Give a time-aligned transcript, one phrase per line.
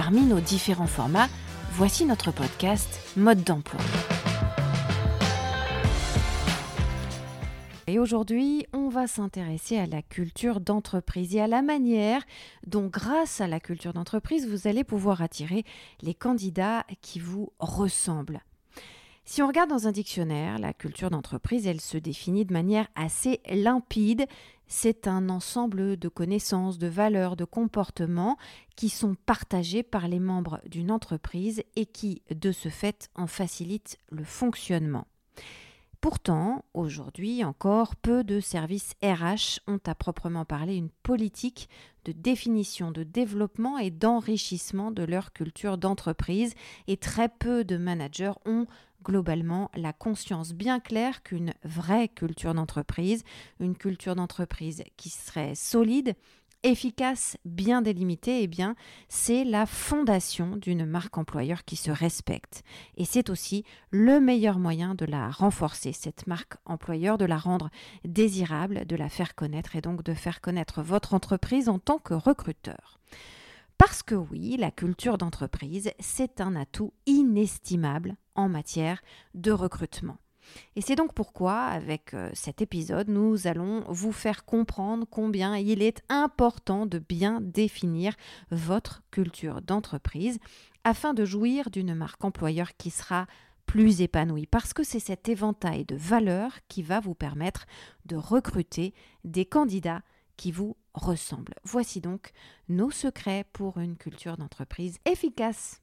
[0.00, 1.26] Parmi nos différents formats,
[1.72, 3.80] voici notre podcast Mode d'emploi.
[7.88, 12.22] Et aujourd'hui, on va s'intéresser à la culture d'entreprise et à la manière
[12.64, 15.64] dont, grâce à la culture d'entreprise, vous allez pouvoir attirer
[16.00, 18.42] les candidats qui vous ressemblent.
[19.24, 23.40] Si on regarde dans un dictionnaire, la culture d'entreprise, elle se définit de manière assez
[23.50, 24.26] limpide.
[24.68, 28.36] C'est un ensemble de connaissances, de valeurs, de comportements
[28.76, 33.98] qui sont partagés par les membres d'une entreprise et qui, de ce fait, en facilitent
[34.10, 35.06] le fonctionnement.
[36.00, 41.68] Pourtant, aujourd'hui encore, peu de services RH ont à proprement parler une politique
[42.04, 46.54] de définition, de développement et d'enrichissement de leur culture d'entreprise
[46.86, 48.66] et très peu de managers ont
[49.08, 53.24] globalement la conscience bien claire qu'une vraie culture d'entreprise,
[53.58, 56.14] une culture d'entreprise qui serait solide,
[56.62, 58.74] efficace, bien délimitée, eh bien,
[59.08, 62.64] c'est la fondation d'une marque employeur qui se respecte.
[62.96, 67.70] Et c'est aussi le meilleur moyen de la renforcer, cette marque employeur, de la rendre
[68.04, 72.14] désirable, de la faire connaître et donc de faire connaître votre entreprise en tant que
[72.14, 72.98] recruteur.
[73.78, 79.00] Parce que oui, la culture d'entreprise, c'est un atout inestimable en matière
[79.34, 80.18] de recrutement.
[80.74, 85.82] Et c'est donc pourquoi, avec euh, cet épisode, nous allons vous faire comprendre combien il
[85.82, 88.14] est important de bien définir
[88.50, 90.38] votre culture d'entreprise
[90.84, 93.26] afin de jouir d'une marque employeur qui sera
[93.66, 97.66] plus épanouie, parce que c'est cet éventail de valeurs qui va vous permettre
[98.06, 98.94] de recruter
[99.24, 100.02] des candidats
[100.38, 101.54] qui vous ressemblent.
[101.64, 102.32] Voici donc
[102.68, 105.80] nos secrets pour une culture d'entreprise efficace.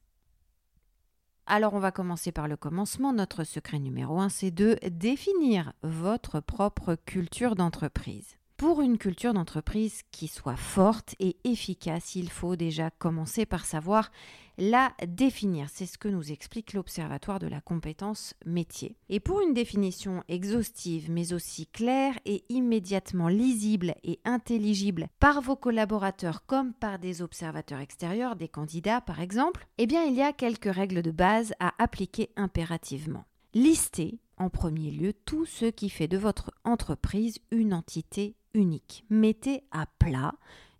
[1.47, 3.13] Alors on va commencer par le commencement.
[3.13, 8.37] Notre secret numéro un, c'est de définir votre propre culture d'entreprise.
[8.57, 14.11] Pour une culture d'entreprise qui soit forte et efficace, il faut déjà commencer par savoir
[14.57, 15.67] la définir.
[15.69, 18.95] C'est ce que nous explique l'Observatoire de la compétence métier.
[19.09, 25.57] Et pour une définition exhaustive, mais aussi claire et immédiatement lisible et intelligible par vos
[25.57, 30.31] collaborateurs comme par des observateurs extérieurs, des candidats par exemple, eh bien il y a
[30.31, 33.25] quelques règles de base à appliquer impérativement.
[33.53, 38.35] Listez en premier lieu tout ce qui fait de votre entreprise une entité
[39.09, 40.33] Mettez à plat,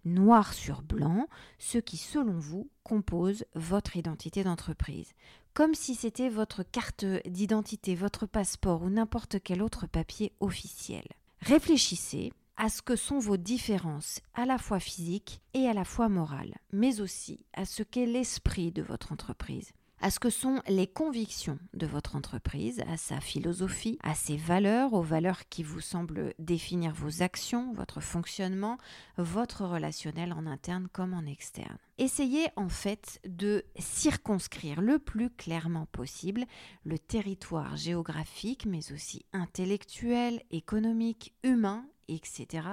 [0.06, 1.28] noir sur blanc,
[1.58, 5.12] ce qui, selon vous, compose votre identité d'entreprise.
[5.54, 11.06] Comme si c'était votre carte d'identité, votre passeport ou n'importe quel autre papier officiel.
[11.42, 16.10] Réfléchissez à ce que sont vos différences à la fois physiques et à la fois
[16.10, 20.88] morales, mais aussi à ce qu'est l'esprit de votre entreprise à ce que sont les
[20.88, 26.34] convictions de votre entreprise, à sa philosophie, à ses valeurs, aux valeurs qui vous semblent
[26.38, 28.78] définir vos actions, votre fonctionnement,
[29.18, 31.78] votre relationnel en interne comme en externe.
[31.98, 36.46] Essayez en fait de circonscrire le plus clairement possible
[36.84, 42.68] le territoire géographique, mais aussi intellectuel, économique, humain, etc.,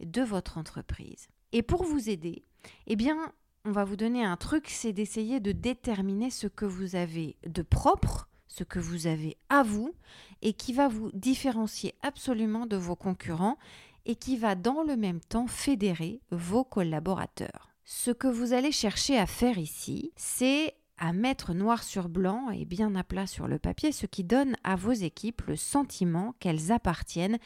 [0.00, 1.28] de votre entreprise.
[1.52, 2.44] Et pour vous aider,
[2.86, 3.32] eh bien,
[3.68, 7.60] on va vous donner un truc, c'est d'essayer de déterminer ce que vous avez de
[7.60, 9.94] propre, ce que vous avez à vous,
[10.40, 13.58] et qui va vous différencier absolument de vos concurrents
[14.06, 17.68] et qui va dans le même temps fédérer vos collaborateurs.
[17.84, 22.64] Ce que vous allez chercher à faire ici, c'est à mettre noir sur blanc et
[22.64, 26.72] bien à plat sur le papier, ce qui donne à vos équipes le sentiment qu'elles
[26.72, 27.38] appartiennent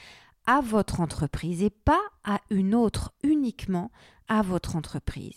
[0.46, 3.90] à votre entreprise et pas à une autre, uniquement
[4.28, 5.34] à votre entreprise.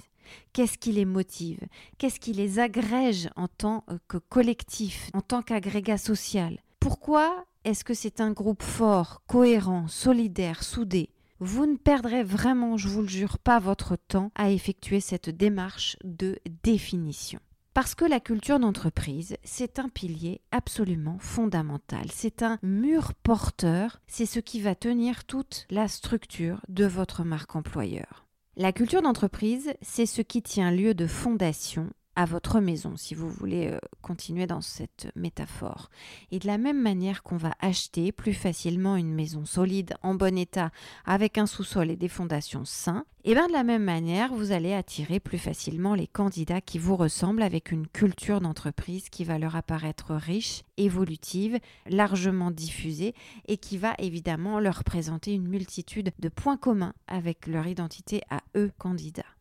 [0.54, 1.60] Qu'est-ce qui les motive?
[1.98, 6.60] Qu'est-ce qui les agrège en tant que collectif, en tant qu'agrégat social?
[6.80, 11.10] Pourquoi est-ce que c'est un groupe fort, cohérent, solidaire, soudé?
[11.40, 15.98] Vous ne perdrez vraiment, je vous le jure, pas votre temps à effectuer cette démarche
[16.04, 17.40] de définition.
[17.74, 22.08] Parce que la culture d'entreprise, c'est un pilier absolument fondamental.
[22.10, 27.54] C'est un mur porteur, c'est ce qui va tenir toute la structure de votre marque
[27.54, 28.25] employeur.
[28.58, 33.30] La culture d'entreprise, c'est ce qui tient lieu de fondation à votre maison, si vous
[33.30, 35.90] voulez euh, continuer dans cette métaphore.
[36.32, 40.38] Et de la même manière qu'on va acheter plus facilement une maison solide, en bon
[40.38, 40.72] état,
[41.06, 44.74] avec un sous-sol et des fondations sains, et bien de la même manière, vous allez
[44.74, 49.56] attirer plus facilement les candidats qui vous ressemblent avec une culture d'entreprise qui va leur
[49.56, 51.58] apparaître riche, évolutive,
[51.88, 53.16] largement diffusée
[53.48, 58.42] et qui va évidemment leur présenter une multitude de points communs avec leur identité à
[58.56, 59.35] eux candidats.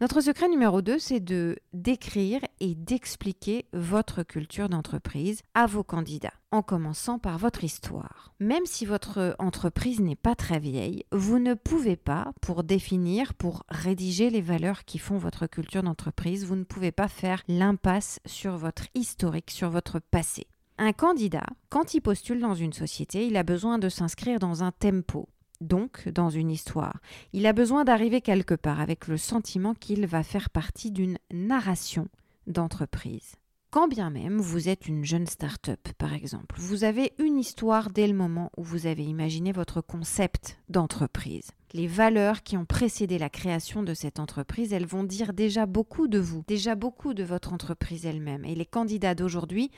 [0.00, 6.32] Notre secret numéro 2, c'est de d'écrire et d'expliquer votre culture d'entreprise à vos candidats,
[6.52, 8.32] en commençant par votre histoire.
[8.38, 13.64] Même si votre entreprise n'est pas très vieille, vous ne pouvez pas, pour définir, pour
[13.70, 18.56] rédiger les valeurs qui font votre culture d'entreprise, vous ne pouvez pas faire l'impasse sur
[18.56, 20.46] votre historique, sur votre passé.
[20.78, 24.70] Un candidat, quand il postule dans une société, il a besoin de s'inscrire dans un
[24.70, 25.28] tempo,
[25.60, 27.00] donc dans une histoire.
[27.32, 32.08] Il a besoin d'arriver quelque part avec le sentiment qu'il va faire partie d'une narration
[32.46, 33.36] d'entreprise.
[33.70, 38.06] Quand bien même vous êtes une jeune start-up, par exemple, vous avez une histoire dès
[38.06, 41.50] le moment où vous avez imaginé votre concept d'entreprise.
[41.74, 46.08] Les valeurs qui ont précédé la création de cette entreprise, elles vont dire déjà beaucoup
[46.08, 48.46] de vous, déjà beaucoup de votre entreprise elle-même.
[48.46, 49.70] Et les candidats d'aujourd'hui,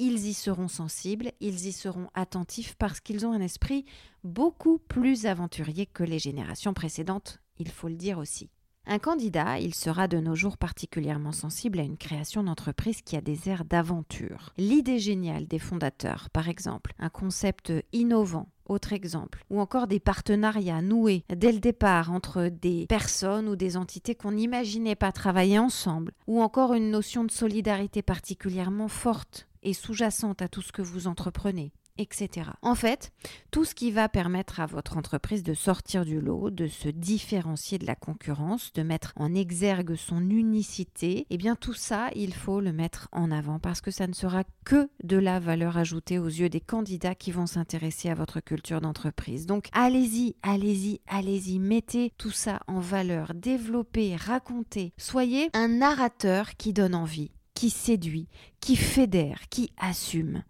[0.00, 3.84] ils y seront sensibles, ils y seront attentifs parce qu'ils ont un esprit
[4.24, 8.48] beaucoup plus aventurier que les générations précédentes, il faut le dire aussi.
[8.86, 13.20] Un candidat, il sera de nos jours particulièrement sensible à une création d'entreprise qui a
[13.20, 14.54] des airs d'aventure.
[14.56, 20.80] L'idée géniale des fondateurs, par exemple, un concept innovant, autre exemple, ou encore des partenariats
[20.80, 26.12] noués dès le départ entre des personnes ou des entités qu'on n'imaginait pas travailler ensemble,
[26.26, 31.06] ou encore une notion de solidarité particulièrement forte et sous-jacente à tout ce que vous
[31.06, 32.50] entreprenez, etc.
[32.62, 33.12] En fait,
[33.50, 37.78] tout ce qui va permettre à votre entreprise de sortir du lot, de se différencier
[37.78, 42.60] de la concurrence, de mettre en exergue son unicité, eh bien tout ça, il faut
[42.60, 46.26] le mettre en avant parce que ça ne sera que de la valeur ajoutée aux
[46.26, 49.46] yeux des candidats qui vont s'intéresser à votre culture d'entreprise.
[49.46, 56.72] Donc allez-y, allez-y, allez-y, mettez tout ça en valeur, développez, racontez, soyez un narrateur qui
[56.72, 57.30] donne envie
[57.60, 58.26] qui séduit,
[58.60, 60.44] qui fédère, qui assume.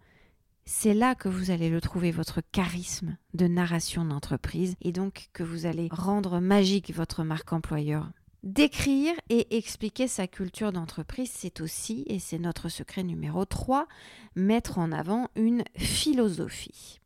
[0.63, 5.43] C'est là que vous allez le trouver, votre charisme de narration d'entreprise, et donc que
[5.43, 8.09] vous allez rendre magique votre marque employeur.
[8.43, 13.89] Décrire et expliquer sa culture d'entreprise, c'est aussi, et c'est notre secret numéro 3,
[14.37, 17.01] mettre en avant une philosophie.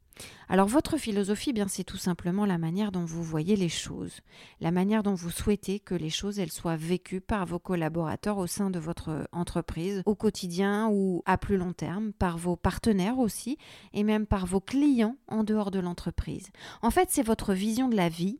[0.47, 4.21] Alors votre philosophie, bien c'est tout simplement la manière dont vous voyez les choses,
[4.62, 8.47] la manière dont vous souhaitez que les choses elles soient vécues par vos collaborateurs au
[8.47, 13.57] sein de votre entreprise au quotidien ou à plus long terme, par vos partenaires aussi
[13.94, 16.50] et même par vos clients en dehors de l'entreprise.
[16.81, 18.39] En fait, c'est votre vision de la vie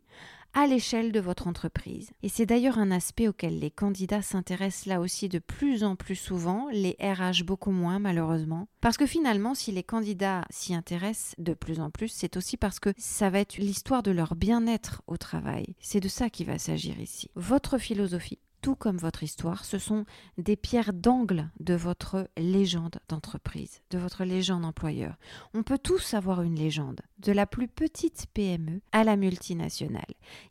[0.56, 2.12] à l'échelle de votre entreprise.
[2.24, 6.16] Et c'est d'ailleurs un aspect auquel les candidats s'intéressent là aussi de plus en plus
[6.16, 8.68] souvent, les RH beaucoup moins malheureusement.
[8.80, 12.80] Parce que finalement, si les candidats s'y intéressent de plus en plus, c'est aussi parce
[12.80, 15.75] que ça va être l'histoire de leur bien-être au travail.
[15.81, 17.30] C'est de ça qu'il va s'agir ici.
[17.36, 20.06] Votre philosophie, tout comme votre histoire, ce sont
[20.40, 25.18] des pierres d'angle de votre légende d'entreprise, de votre légende employeur.
[25.54, 30.04] On peut tous avoir une légende, de la plus petite PME à la multinationale.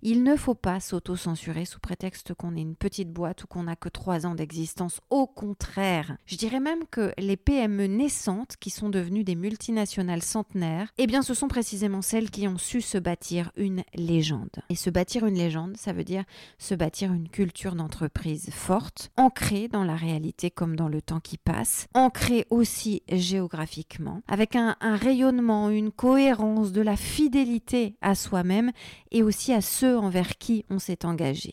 [0.03, 3.77] Il ne faut pas s'auto-censurer sous prétexte qu'on est une petite boîte ou qu'on n'a
[3.77, 5.01] que trois ans d'existence.
[5.11, 10.93] Au contraire, je dirais même que les PME naissantes qui sont devenues des multinationales centenaires,
[10.99, 14.63] eh bien ce sont précisément celles qui ont su se bâtir une légende.
[14.69, 16.25] Et se bâtir une légende, ça veut dire
[16.59, 21.21] se bâtir une culture d'entreprise prise forte, ancrée dans la réalité comme dans le temps
[21.21, 28.73] qui passe, ancrée aussi géographiquement, avec un rayonnement, une cohérence, de la fidélité à soi-même
[29.11, 31.53] et aussi à ceux envers qui on s'est engagé.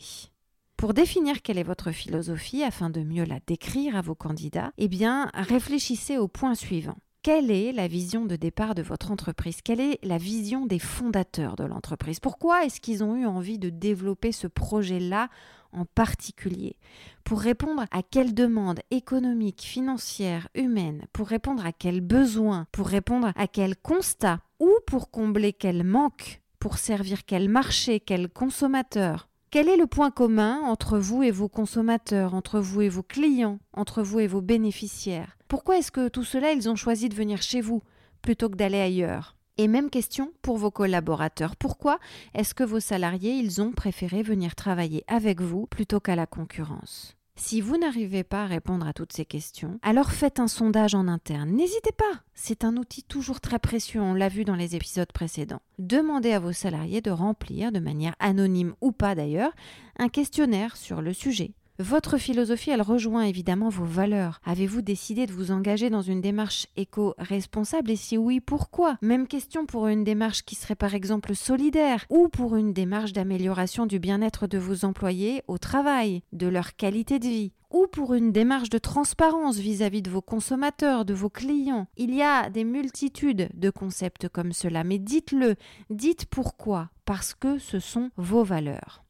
[0.77, 4.88] Pour définir quelle est votre philosophie afin de mieux la décrire à vos candidats, eh
[4.88, 6.98] bien, réfléchissez au point suivant.
[7.24, 9.62] Quelle est la vision de départ de votre entreprise?
[9.63, 12.20] Quelle est la vision des fondateurs de l'entreprise?
[12.20, 15.30] Pourquoi est-ce qu'ils ont eu envie de développer ce projet-là
[15.72, 16.77] en particulier?
[17.24, 21.06] Pour répondre à quelles demandes économiques, financières, humaines?
[21.13, 22.65] Pour répondre à quels besoins?
[22.72, 24.39] Pour répondre à quels constats?
[24.62, 29.27] Ou pour combler quel manque Pour servir quel marché, quel consommateur?
[29.50, 33.58] Quel est le point commun entre vous et vos consommateurs, entre vous et vos clients,
[33.74, 35.36] entre vous et vos bénéficiaires?
[35.48, 37.82] Pourquoi est-ce que tout cela, ils ont choisi de venir chez vous
[38.22, 39.36] plutôt que d'aller ailleurs?
[39.58, 41.56] Et même question pour vos collaborateurs.
[41.56, 41.98] Pourquoi
[42.36, 47.18] est-ce que vos salariés, ils ont préféré venir travailler avec vous plutôt qu'à la concurrence?
[47.41, 51.07] Si vous n'arrivez pas à répondre à toutes ces questions, alors faites un sondage en
[51.07, 51.50] interne.
[51.50, 55.62] N'hésitez pas, c'est un outil toujours très précieux, on l'a vu dans les épisodes précédents.
[55.79, 59.53] Demandez à vos salariés de remplir, de manière anonyme ou pas d'ailleurs,
[59.98, 61.55] un questionnaire sur le sujet.
[61.81, 64.39] Votre philosophie, elle rejoint évidemment vos valeurs.
[64.45, 67.89] Avez-vous décidé de vous engager dans une démarche éco-responsable?
[67.89, 68.97] Et si oui, pourquoi?
[69.01, 73.88] Même question pour une démarche qui serait par exemple solidaire ou pour une démarche d'amélioration
[73.88, 78.31] du bien-être de vos employés au travail, de leur qualité de vie ou pour une
[78.31, 81.88] démarche de transparence vis-à-vis de vos consommateurs, de vos clients.
[81.97, 85.55] Il y a des multitudes de concepts comme cela, mais dites-le,
[85.89, 89.03] dites pourquoi, parce que ce sont vos valeurs.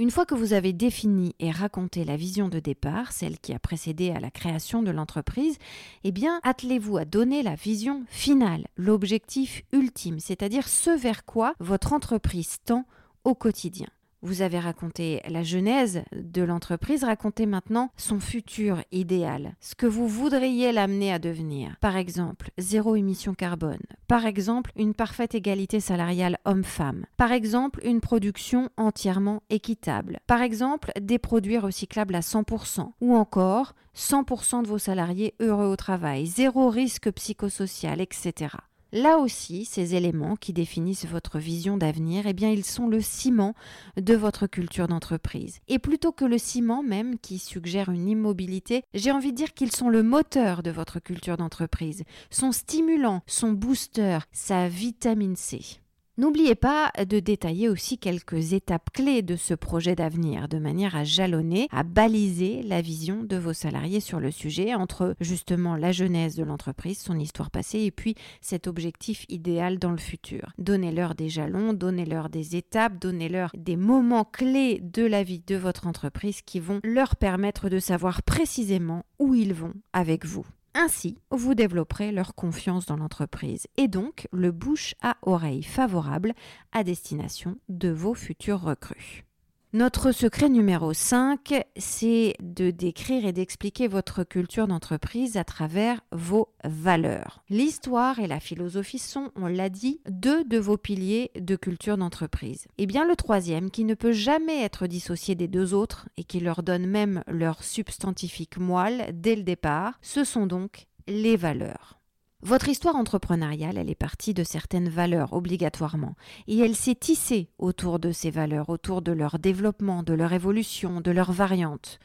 [0.00, 3.58] Une fois que vous avez défini et raconté la vision de départ, celle qui a
[3.58, 5.58] précédé à la création de l'entreprise,
[6.04, 11.92] eh bien, attelez-vous à donner la vision finale, l'objectif ultime, c'est-à-dire ce vers quoi votre
[11.92, 12.84] entreprise tend
[13.24, 13.88] au quotidien.
[14.22, 20.08] Vous avez raconté la genèse de l'entreprise, racontez maintenant son futur idéal, ce que vous
[20.08, 21.76] voudriez l'amener à devenir.
[21.80, 23.78] Par exemple, zéro émission carbone.
[24.08, 27.06] Par exemple, une parfaite égalité salariale homme-femme.
[27.16, 30.18] Par exemple, une production entièrement équitable.
[30.26, 32.90] Par exemple, des produits recyclables à 100%.
[33.00, 38.56] Ou encore, 100% de vos salariés heureux au travail, zéro risque psychosocial, etc.
[38.92, 43.54] Là aussi, ces éléments qui définissent votre vision d'avenir, eh bien, ils sont le ciment
[43.98, 45.60] de votre culture d'entreprise.
[45.68, 49.72] Et plutôt que le ciment même qui suggère une immobilité, j'ai envie de dire qu'ils
[49.72, 55.80] sont le moteur de votre culture d'entreprise, son stimulant, son booster, sa vitamine C.
[56.18, 61.04] N'oubliez pas de détailler aussi quelques étapes clés de ce projet d'avenir, de manière à
[61.04, 66.34] jalonner, à baliser la vision de vos salariés sur le sujet, entre justement la genèse
[66.34, 70.50] de l'entreprise, son histoire passée, et puis cet objectif idéal dans le futur.
[70.58, 75.86] Donnez-leur des jalons, donnez-leur des étapes, donnez-leur des moments clés de la vie de votre
[75.86, 80.44] entreprise qui vont leur permettre de savoir précisément où ils vont avec vous.
[80.74, 86.34] Ainsi, vous développerez leur confiance dans l'entreprise et donc le bouche à oreille favorable
[86.72, 89.27] à destination de vos futurs recrues.
[89.74, 96.48] Notre secret numéro 5, c'est de décrire et d'expliquer votre culture d'entreprise à travers vos
[96.64, 97.44] valeurs.
[97.50, 102.66] L'histoire et la philosophie sont, on l'a dit, deux de vos piliers de culture d'entreprise.
[102.78, 106.40] Et bien le troisième, qui ne peut jamais être dissocié des deux autres et qui
[106.40, 111.97] leur donne même leur substantifique moelle dès le départ, ce sont donc les valeurs.
[112.42, 116.14] Votre histoire entrepreneuriale, elle est partie de certaines valeurs obligatoirement,
[116.46, 121.00] et elle s'est tissée autour de ces valeurs, autour de leur développement, de leur évolution,
[121.00, 121.98] de leurs variantes.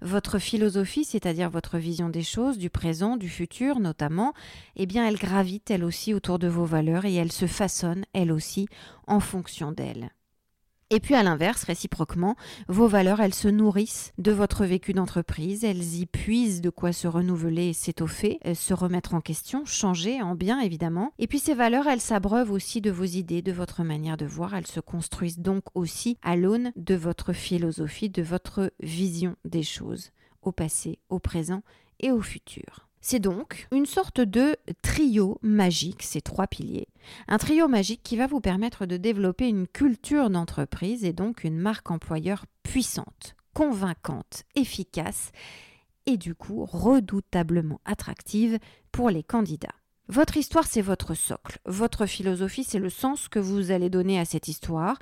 [0.00, 4.32] Votre philosophie, c'est-à-dire votre vision des choses, du présent, du futur notamment,
[4.76, 8.32] eh bien elle gravite elle aussi autour de vos valeurs et elle se façonne elle
[8.32, 8.66] aussi
[9.06, 10.10] en fonction d'elles.
[10.94, 12.36] Et puis à l'inverse, réciproquement,
[12.68, 17.08] vos valeurs, elles se nourrissent de votre vécu d'entreprise, elles y puisent de quoi se
[17.08, 21.12] renouveler s'étoffer, euh, se remettre en question, changer en bien évidemment.
[21.18, 24.54] Et puis ces valeurs, elles s'abreuvent aussi de vos idées, de votre manière de voir,
[24.54, 30.12] elles se construisent donc aussi à l'aune de votre philosophie, de votre vision des choses,
[30.42, 31.64] au passé, au présent
[31.98, 32.86] et au futur.
[33.06, 36.88] C'est donc une sorte de trio magique, ces trois piliers.
[37.28, 41.58] Un trio magique qui va vous permettre de développer une culture d'entreprise et donc une
[41.58, 45.32] marque employeur puissante, convaincante, efficace
[46.06, 48.58] et du coup redoutablement attractive
[48.90, 49.74] pour les candidats.
[50.08, 51.58] Votre histoire, c'est votre socle.
[51.66, 54.98] Votre philosophie, c'est le sens que vous allez donner à cette histoire.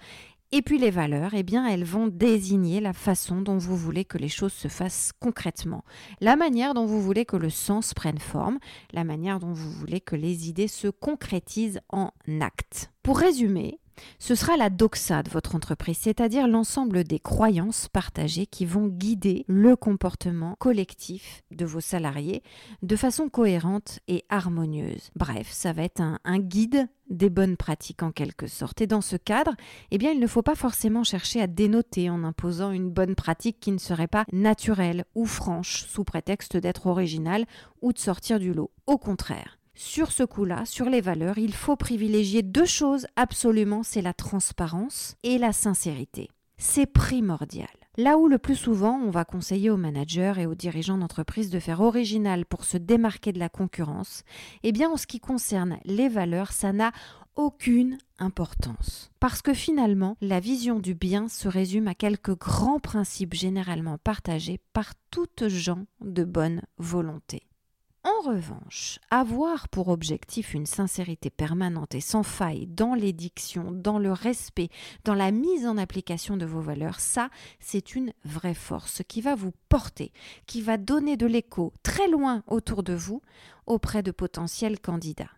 [0.55, 4.19] Et puis les valeurs, eh bien, elles vont désigner la façon dont vous voulez que
[4.19, 5.83] les choses se fassent concrètement,
[6.21, 8.59] la manière dont vous voulez que le sens prenne forme,
[8.93, 12.11] la manière dont vous voulez que les idées se concrétisent en
[12.43, 12.91] actes.
[13.03, 13.81] Pour résumer,
[14.19, 19.45] ce sera la doxa de votre entreprise, c'est-à-dire l'ensemble des croyances partagées qui vont guider
[19.49, 22.43] le comportement collectif de vos salariés
[22.83, 25.11] de façon cohérente et harmonieuse.
[25.17, 28.81] Bref, ça va être un, guide des bonnes pratiques en quelque sorte.
[28.81, 29.55] Et dans ce cadre,
[29.91, 33.61] eh bien, il ne faut pas forcément chercher à dénoter en imposant une bonne pratique
[33.61, 37.45] qui ne serait pas naturelle ou franche sous prétexte d'être originale
[37.83, 38.71] ou de sortir du lot.
[38.87, 44.01] Au contraire, sur ce coup-là, sur les valeurs, il faut privilégier deux choses absolument, c'est
[44.01, 46.31] la transparence et la sincérité.
[46.57, 47.69] C'est primordial.
[47.99, 51.59] Là où le plus souvent on va conseiller aux managers et aux dirigeants d'entreprise de
[51.59, 54.23] faire original pour se démarquer de la concurrence,
[54.63, 56.93] eh bien en ce qui concerne les valeurs, ça n'a
[57.35, 59.11] aucune importance.
[59.19, 64.61] Parce que finalement, la vision du bien se résume à quelques grands principes généralement partagés
[64.73, 67.43] par toutes gens de bonne volonté.
[68.05, 74.11] En revanche, avoir pour objectif une sincérité permanente et sans faille dans l'édiction, dans le
[74.11, 74.71] respect,
[75.05, 77.31] dans la mise en application de vos valeurs, ça,
[77.61, 80.13] c'est une vraie force qui va vous porter,
[80.47, 83.23] qui va donner de l'écho très loin autour de vous
[83.67, 85.31] auprès de potentiels candidats.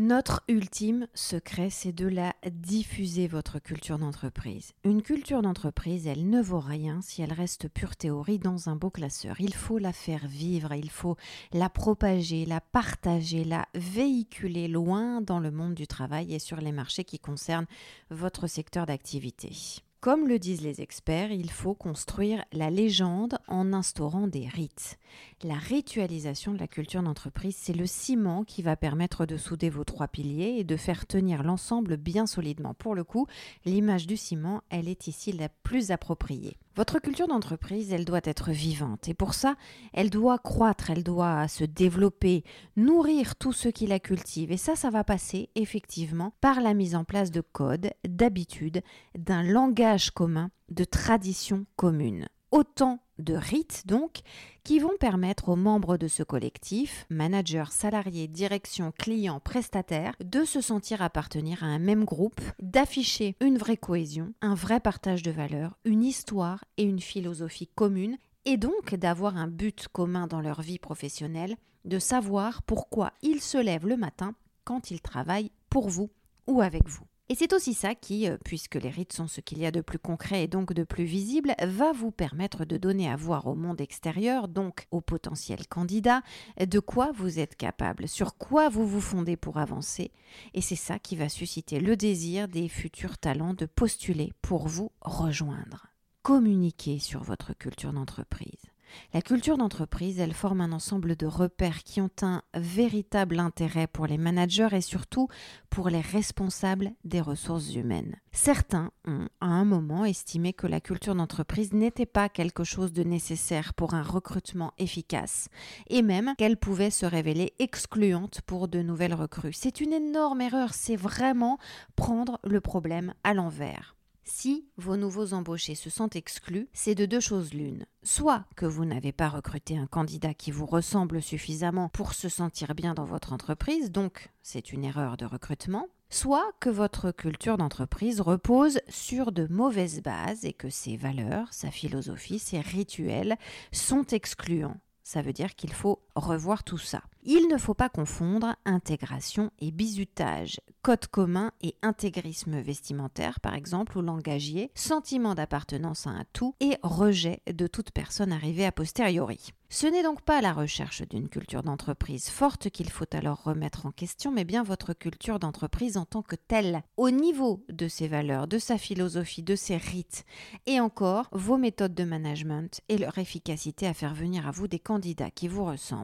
[0.00, 4.72] Notre ultime secret, c'est de la diffuser, votre culture d'entreprise.
[4.82, 8.88] Une culture d'entreprise, elle ne vaut rien si elle reste pure théorie dans un beau
[8.88, 9.38] classeur.
[9.40, 11.18] Il faut la faire vivre, il faut
[11.52, 16.72] la propager, la partager, la véhiculer loin dans le monde du travail et sur les
[16.72, 17.68] marchés qui concernent
[18.08, 19.52] votre secteur d'activité.
[20.00, 24.98] Comme le disent les experts, il faut construire la légende en instaurant des rites.
[25.42, 29.84] La ritualisation de la culture d'entreprise, c'est le ciment qui va permettre de souder vos
[29.84, 32.72] trois piliers et de faire tenir l'ensemble bien solidement.
[32.72, 33.26] Pour le coup,
[33.66, 36.56] l'image du ciment, elle est ici la plus appropriée.
[36.76, 39.56] Votre culture d'entreprise, elle doit être vivante et pour ça,
[39.92, 42.44] elle doit croître, elle doit se développer,
[42.76, 44.52] nourrir tous ceux qui la cultivent.
[44.52, 48.82] Et ça, ça va passer effectivement par la mise en place de codes, d'habitudes,
[49.18, 52.28] d'un langage commun, de traditions communes.
[52.50, 54.20] Autant de rites donc
[54.64, 60.60] qui vont permettre aux membres de ce collectif, managers, salariés, direction, clients, prestataires, de se
[60.60, 65.78] sentir appartenir à un même groupe, d'afficher une vraie cohésion, un vrai partage de valeurs,
[65.84, 70.78] une histoire et une philosophie commune, et donc d'avoir un but commun dans leur vie
[70.78, 76.10] professionnelle, de savoir pourquoi ils se lèvent le matin quand ils travaillent pour vous
[76.46, 77.09] ou avec vous.
[77.30, 79.82] Et c'est aussi ça qui, euh, puisque les rites sont ce qu'il y a de
[79.82, 83.54] plus concret et donc de plus visible, va vous permettre de donner à voir au
[83.54, 86.22] monde extérieur, donc aux potentiels candidats,
[86.58, 90.10] de quoi vous êtes capable, sur quoi vous vous fondez pour avancer.
[90.54, 94.90] Et c'est ça qui va susciter le désir des futurs talents de postuler pour vous
[95.00, 95.86] rejoindre.
[96.22, 98.69] Communiquez sur votre culture d'entreprise.
[99.12, 104.06] La culture d'entreprise, elle forme un ensemble de repères qui ont un véritable intérêt pour
[104.06, 105.28] les managers et surtout
[105.68, 108.16] pour les responsables des ressources humaines.
[108.32, 113.02] Certains ont à un moment estimé que la culture d'entreprise n'était pas quelque chose de
[113.02, 115.48] nécessaire pour un recrutement efficace
[115.88, 119.52] et même qu'elle pouvait se révéler excluante pour de nouvelles recrues.
[119.52, 121.58] C'est une énorme erreur, c'est vraiment
[121.96, 123.96] prendre le problème à l'envers.
[124.32, 127.84] Si vos nouveaux embauchés se sentent exclus, c'est de deux choses l'une.
[128.04, 132.76] Soit que vous n'avez pas recruté un candidat qui vous ressemble suffisamment pour se sentir
[132.76, 138.20] bien dans votre entreprise, donc c'est une erreur de recrutement, soit que votre culture d'entreprise
[138.20, 143.36] repose sur de mauvaises bases et que ses valeurs, sa philosophie, ses rituels
[143.72, 144.76] sont excluants
[145.10, 147.02] ça veut dire qu'il faut revoir tout ça.
[147.22, 153.98] Il ne faut pas confondre intégration et bizutage, code commun et intégrisme vestimentaire par exemple
[153.98, 159.52] ou langagier, sentiment d'appartenance à un tout et rejet de toute personne arrivée a posteriori.
[159.68, 163.92] Ce n'est donc pas la recherche d'une culture d'entreprise forte qu'il faut alors remettre en
[163.92, 168.48] question, mais bien votre culture d'entreprise en tant que telle, au niveau de ses valeurs,
[168.48, 170.24] de sa philosophie, de ses rites,
[170.66, 174.80] et encore vos méthodes de management et leur efficacité à faire venir à vous des
[174.80, 175.99] candidats qui vous ressemblent.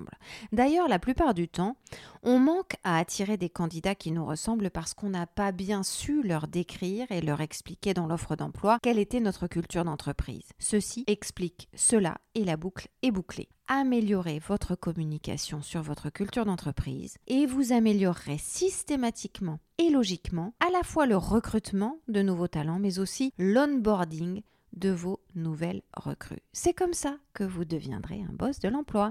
[0.52, 1.76] D'ailleurs, la plupart du temps,
[2.22, 6.22] on manque à attirer des candidats qui nous ressemblent parce qu'on n'a pas bien su
[6.22, 10.52] leur décrire et leur expliquer dans l'offre d'emploi quelle était notre culture d'entreprise.
[10.58, 17.16] Ceci explique cela et la boucle est bouclée améliorer votre communication sur votre culture d'entreprise
[17.26, 22.98] et vous améliorerez systématiquement et logiquement à la fois le recrutement de nouveaux talents mais
[22.98, 26.42] aussi l'onboarding de vos nouvelles recrues.
[26.52, 29.10] C'est comme ça que vous deviendrez un boss de l'emploi.